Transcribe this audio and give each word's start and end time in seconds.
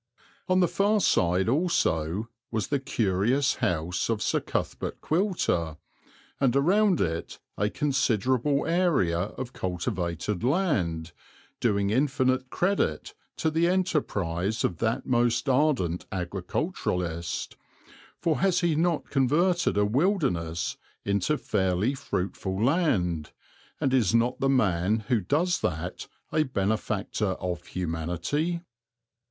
On 0.49 0.61
the 0.61 0.67
far 0.67 0.99
side 0.99 1.47
also 1.47 2.27
was 2.49 2.69
the 2.69 2.79
curious 2.79 3.57
house 3.57 4.09
of 4.09 4.23
Sir 4.23 4.39
Cuthbert 4.39 4.99
Quilter, 4.99 5.77
and 6.39 6.55
around 6.55 6.99
it 6.99 7.37
a 7.55 7.69
considerable 7.69 8.65
area 8.65 9.19
of 9.19 9.53
cultivated 9.53 10.43
land, 10.43 11.11
doing 11.59 11.91
infinite 11.91 12.49
credit 12.49 13.13
to 13.37 13.51
the 13.51 13.67
enterprise 13.67 14.63
of 14.63 14.79
that 14.79 15.05
most 15.05 15.47
ardent 15.47 16.07
agriculturist; 16.11 17.55
for 18.17 18.39
has 18.39 18.61
he 18.61 18.75
not 18.75 19.11
converted 19.11 19.77
a 19.77 19.85
wilderness 19.85 20.77
into 21.05 21.37
fairly 21.37 21.93
fruitful 21.93 22.59
land, 22.65 23.33
and 23.79 23.93
is 23.93 24.15
not 24.15 24.39
the 24.39 24.49
man 24.49 25.01
who 25.09 25.21
does 25.21 25.59
that 25.61 26.07
a 26.33 26.41
benefactor 26.41 27.33
of 27.37 27.63
humanity? 27.67 28.61